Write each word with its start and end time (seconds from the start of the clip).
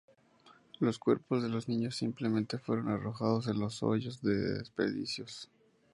Los 0.79 0.97
cuerpos 0.97 1.43
de 1.43 1.49
los 1.49 1.69
niños 1.69 1.95
simplemente 1.95 2.57
fueron 2.57 2.89
arrojados 2.89 3.45
en 3.47 3.59
los 3.59 3.83
hoyos 3.83 4.19
de 4.23 4.33
desperdicios. 4.33 5.47